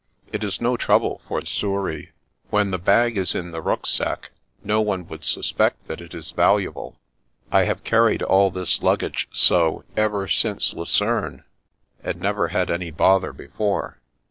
It 0.31 0.43
is 0.43 0.59
no 0.59 0.77
trouble 0.77 1.21
for 1.27 1.45
Souris. 1.45 2.07
When 2.49 2.71
the 2.71 2.79
bag 2.79 3.17
is 3.19 3.35
in 3.35 3.51
the 3.51 3.61
rucksack, 3.61 4.31
no 4.63 4.81
one 4.81 5.07
would 5.09 5.23
suspect 5.23 5.87
that 5.87 6.01
it 6.01 6.15
is 6.15 6.31
valuable. 6.31 6.95
I 7.51 7.65
have 7.65 7.83
carried 7.83 8.23
all 8.23 8.49
this 8.49 8.81
luggage 8.81 9.27
so, 9.31 9.83
ever 9.95 10.27
since 10.27 10.73
Lucerne, 10.73 11.43
and 12.03 12.19
never 12.19 12.47
had 12.47 12.71
any 12.71 12.89
bother 12.89 13.31
before." 13.31 13.99